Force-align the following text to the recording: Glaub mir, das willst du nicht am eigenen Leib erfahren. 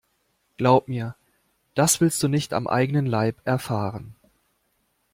Glaub 0.57 0.87
mir, 0.87 1.15
das 1.75 2.01
willst 2.01 2.23
du 2.23 2.27
nicht 2.27 2.53
am 2.55 2.65
eigenen 2.65 3.05
Leib 3.05 3.39
erfahren. 3.45 4.15